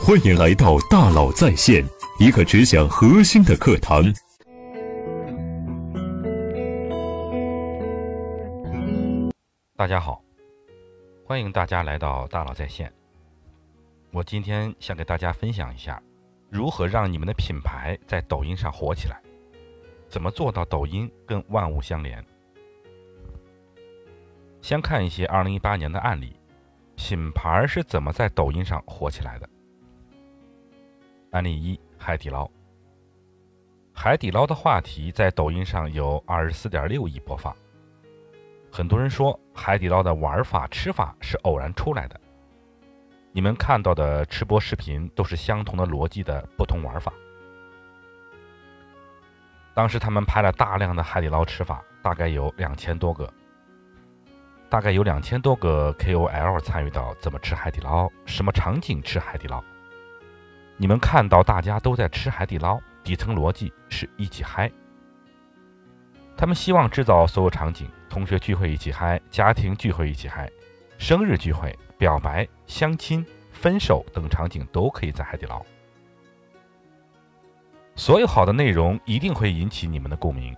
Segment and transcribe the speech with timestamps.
[0.00, 1.84] 欢迎来到大佬在线，
[2.18, 4.02] 一个只讲核心的课堂。
[9.76, 10.22] 大家好，
[11.26, 12.90] 欢迎大家来到大佬在线。
[14.12, 16.00] 我今天想给大家分享一下，
[16.48, 19.20] 如何让你们的品牌在抖音上火起来，
[20.08, 22.24] 怎么做到抖音跟万物相连。
[24.62, 26.34] 先看一些2018年的案例，
[26.96, 29.48] 品牌是怎么在抖音上火起来的。
[31.30, 32.48] 案例一：海底捞。
[33.92, 37.54] 海底捞的话题在抖音上有24.6亿播放。
[38.70, 42.18] 很多人说海底捞的玩法、吃法是偶然出来的。
[43.32, 47.12] 你们看到的吃播视频都是相同的逻辑的不同玩法。
[49.74, 53.30] 当时他们拍了大量的海底捞吃法，大概有两千多个。
[54.70, 59.62] 大概有两千多个 KOL 参与到怎么吃海底捞，什么场景吃海底捞。
[60.80, 64.70] 你们看到大家都在吃海底捞，底层逻辑是一起嗨。
[66.36, 70.48] 他们希望制造所有场景：同学聚会一起嗨，家庭聚会一起嗨，
[70.96, 75.60] 生日聚会、表白、相亲、分手等场景都可以在海底捞。
[77.96, 80.56] 所有好的内容一定会引起你们的共鸣。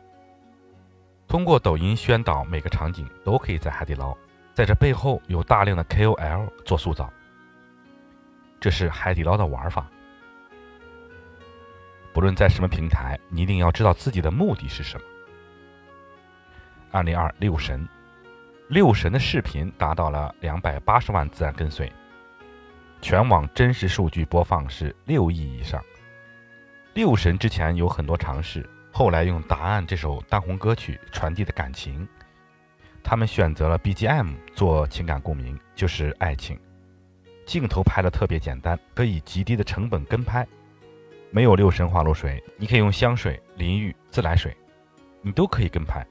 [1.27, 4.15] 通过抖音宣导，每个场景都可以在海底捞，
[4.53, 7.11] 在这背后有大量的 KOL 做塑造。
[8.61, 9.87] 这是海底捞的玩法。
[12.13, 15.07] 不论在什么平台，你一定要知道自己的目的是什么。
[16.93, 17.89] 案例二：六神。
[18.69, 21.93] 六神的视频达到了两百八十万自然跟随，
[23.03, 25.83] 全网真实数据播放是六亿以上。
[26.95, 28.69] 六神之前有很多尝试。
[28.93, 32.07] 后来用《答案》这首当红歌曲传递的感情，
[33.05, 36.59] 他们选择了 BGM 做情感共鸣，就是爱情。
[37.47, 40.47] 镜头拍的特别简单，可以极低的成本跟拍，
[41.31, 44.57] 没有六神花露水，你可以用香水、淋浴、自来水，
[45.23, 46.07] 你都可以跟拍。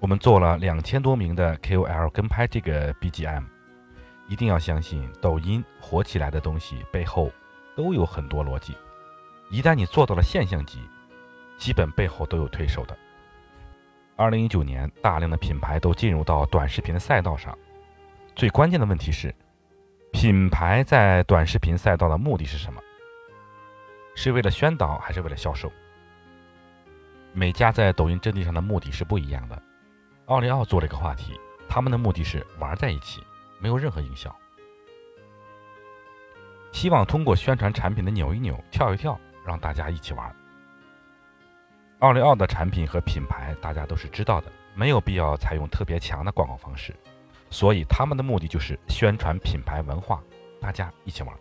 [0.00, 3.44] 我们做了两千多名的 KOL 跟拍这个 BGM，
[4.28, 7.30] 一定要相信，抖音火起来的东西背后
[7.76, 8.76] 都有很多逻辑。
[9.50, 10.80] 一旦你做到了现象级。
[11.58, 12.94] 基本背后都有推手的。
[14.14, 17.56] 二零一九年，大量的品牌都进入到短视频的赛道上。
[18.34, 19.34] 最关键的问题是，
[20.12, 22.78] 品牌在短视频赛道的目的是什么？
[24.16, 25.70] 是为了宣导还是为了销售？
[27.34, 29.62] 每家在抖音阵地上的目的是不一样的。
[30.24, 31.38] 奥利奥做了一个话题，
[31.68, 33.22] 他们的目的是玩在一起，
[33.60, 34.34] 没有任何营销，
[36.72, 40.34] 希望通过宣传产品的扭一扭、跳一跳，让大家一起玩。
[41.98, 46.96] 奥利奥的产品和品牌大家都是知道的，没有必要采用特别强的广告方式，
[47.50, 50.22] 所以他们的目的就是宣传品牌文化，
[50.58, 51.36] 大家一起玩。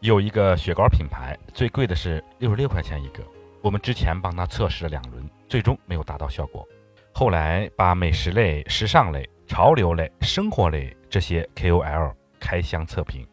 [0.00, 3.22] 有一个雪糕品牌，最贵的是六十六块钱一个，
[3.60, 6.66] 我们之前帮他测试了两轮，最终没有达到效果。
[7.12, 13.28] 后来把美食类、时尚类、潮流类、生活类这些 KOL 开箱测评，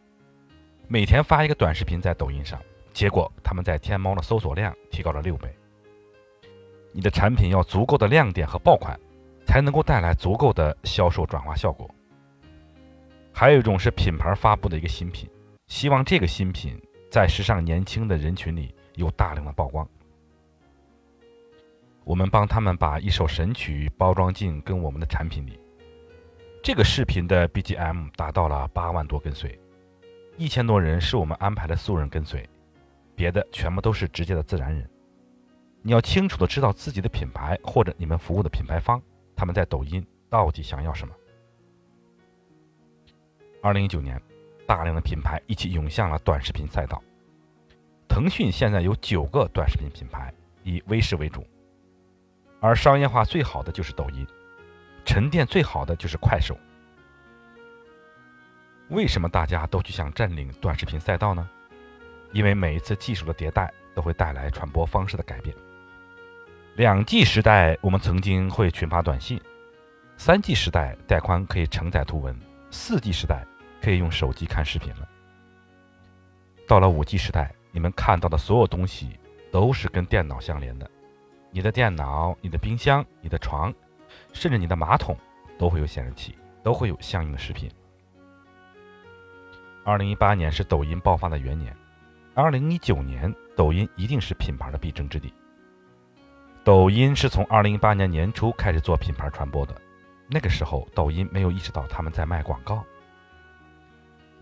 [0.88, 2.60] 每天发一个短视频在抖音上，
[2.92, 5.48] 结果他们在天猫的搜索量提高了六倍。
[6.92, 8.98] 你的产品要足够的亮点和爆款，
[9.46, 11.88] 才能够带来足够的销售转化效果。
[13.32, 15.30] 还有一种是品牌发布的一个新品，
[15.68, 16.80] 希望这个新品
[17.10, 19.86] 在时尚年轻的人群里有大量的曝光。
[22.04, 25.60] 我们帮他们把一首神曲包装进跟我们的产品里。
[26.62, 29.60] 这个视频的 BGM 达到了八万多跟随，
[30.38, 32.48] 一千多人是我们安排的素人跟随，
[33.14, 34.88] 别的全部都是直接的自然人。
[35.82, 39.00] 你要清楚的知道自己的品牌或者你们服务的品牌方，
[39.36, 41.14] 他们在抖音到底想要什么。
[43.62, 44.20] 二零一九年，
[44.68, 47.02] 大量的品牌一起涌向了短视频赛道。
[48.06, 50.30] 腾讯现在有九个短视频品牌，
[50.62, 51.42] 以微视为主，
[52.60, 54.26] 而商业化最好的就是抖音，
[55.06, 56.54] 沉淀最好的就是快手。
[58.90, 61.48] 为什么大家都去想占领短视频赛道呢？
[62.32, 65.56] 因为每一次技术的迭代都会带来传播方式的改变。
[66.76, 69.38] 两 G 时代，我们曾经会群发短信；
[70.18, 72.34] 三 G 时代，带宽可以承载图文；
[72.70, 73.46] 四 G 时代，
[73.82, 75.08] 可以用手机看视频了。
[76.66, 79.18] 到了五 G 时代，你们看到的所有东西
[79.50, 80.90] 都是跟电脑相连的。
[81.50, 83.72] 你的电脑、你的冰箱、你的床，
[84.34, 85.16] 甚至你的马桶，
[85.58, 87.70] 都会有显示器，都会有相应的视频。
[89.84, 91.74] 二零一八年是抖音爆发的元年，
[92.34, 95.32] 二零一九年，抖音一定是品牌的必争之地。
[96.62, 99.74] 抖音是从二零一八年年初开始做品牌传播的，
[100.28, 102.84] 那个时候抖音没有意识到他们在卖广告。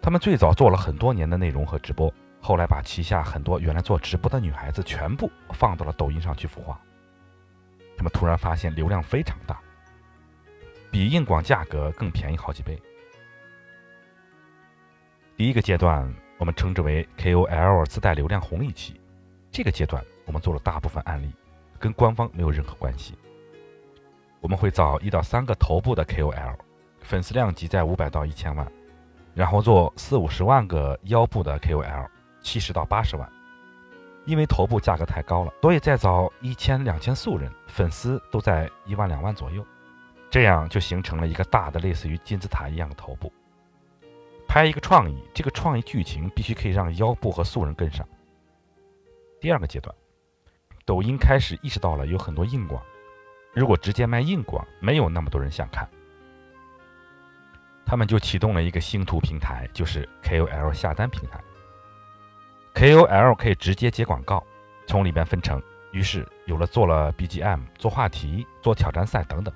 [0.06, 6.80] 他们最早做了很多年的内容和直播，后来把旗下很多原来做直播的女孩子全部放到了抖音上去孵化。
[7.96, 9.60] 他们突然发现流量非常大，
[10.92, 12.80] 比硬广价格更便宜好几倍。
[15.36, 16.08] 第一个阶段
[16.38, 19.00] 我们称之为 KOL 自带流量红利期，
[19.50, 21.32] 这个阶段我们做了大部分案例，
[21.80, 23.18] 跟官方没有任何关系。
[24.40, 26.56] 我们会找一到三个头部的 KOL，
[27.00, 28.70] 粉丝量级在五百到一千万，
[29.36, 32.08] 然后做四五十万个腰部的 KOL，
[32.40, 33.30] 七十到八十万。
[34.24, 39.64] 因为头部价格太高了，所以再找一千两千素人，粉丝都在一万两万左右，
[40.30, 43.30] 这样就形成了一个大的类似于金字塔一样的头部。
[44.48, 48.08] 拍一个创意，这个创意剧情必须可以让腰部和素人跟上。
[49.38, 49.94] 第二个阶段，
[50.86, 52.82] 抖音开始意识到了有很多硬广。
[53.52, 55.88] 如果直接卖硬广，没有那么多人想看，
[57.86, 61.40] 他们就启动了一个星图平台，就是 KOL 下单平台。
[62.74, 64.44] KOL 可以直接接广告，
[64.86, 65.62] 从里边分成，
[65.92, 69.54] 于是有了做了 BGM、做话题、做挑战赛等等。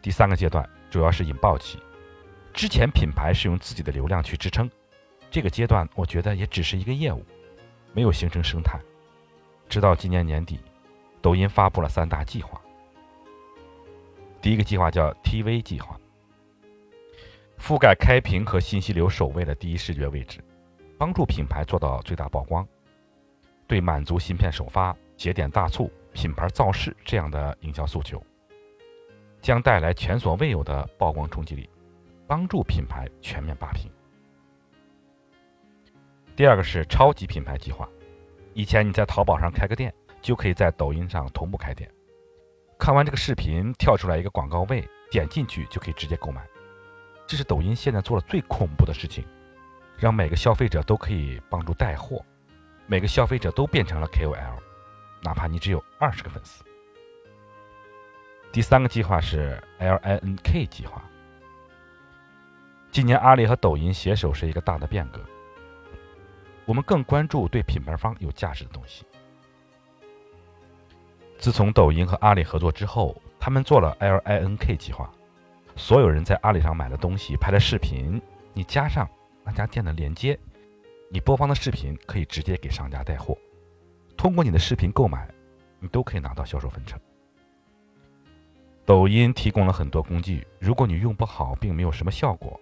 [0.00, 1.78] 第三个阶段主要是引爆期，
[2.54, 4.68] 之前品牌是用自己的流量去支撑，
[5.30, 7.24] 这个阶段我觉得也只是一个业务，
[7.92, 8.80] 没有形成生态，
[9.68, 10.58] 直到今年年底。
[11.22, 12.60] 抖音发布了三大计划。
[14.40, 15.98] 第一个计划叫 TV 计划，
[17.58, 20.40] 覆盖开屏和信息流首位的第一视觉位置，
[20.98, 22.66] 帮助品牌做到最大曝光，
[23.66, 28.22] 对满足芯片首发、节点大促、品牌造势这样的营销诉求，
[29.40, 31.68] 将带来前所未有的曝光冲击力，
[32.26, 33.90] 帮助品牌全面霸屏。
[36.34, 37.88] 第二个是超级品牌计划，
[38.54, 39.92] 以前你在淘宝上开个店。
[40.22, 41.88] 就可以在抖音上同步开店。
[42.76, 46.44] 看完这个视频，跳出来一个广告位，点进去就可以直接购买。
[47.26, 49.24] 这是抖音现在做的最恐怖的事情，
[49.98, 52.24] 让每个消费者都可以帮助带货，
[52.86, 54.58] 每个消费者都变成了 KOL，
[55.22, 56.64] 哪怕你只有二十个粉丝。
[58.52, 61.02] 第三个计划是 LINK 计划。
[62.90, 65.20] 今年阿里和抖音携手是一个大的变革，
[66.64, 69.04] 我们更关注对品牌方有价值的东西。
[71.38, 75.12] 自从抖音和阿里合作之后，他们做了 LINK 计划，
[75.76, 78.20] 所有人在阿里上买的东西、拍的视频，
[78.54, 79.08] 你加上
[79.44, 80.38] 那家店的链接，
[81.10, 83.36] 你播放的视频可以直接给商家带货。
[84.16, 85.28] 通过你的视频购买，
[85.78, 86.98] 你都可以拿到销售分成。
[88.86, 92.58] 抖音提供了很多工具，如果你用不好，并没有什么效果，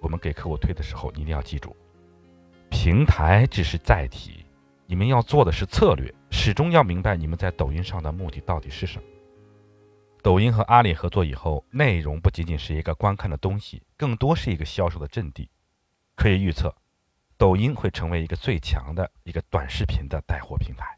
[0.00, 1.76] 我们给客户推的时候，你一定要记住，
[2.68, 4.44] 平台只是载体，
[4.86, 6.12] 你们要做的是策略。
[6.30, 9.04] 始终要明白你们在抖音上的目的到底是什么。
[10.22, 15.50] 抖音和阿里合作以后，内容不仅仅是一个观看的东西，更多是一个销售的阵地。
[16.14, 16.72] 可以预测，
[17.36, 20.96] 抖音会成为一个最强的一个短视频的带货平台。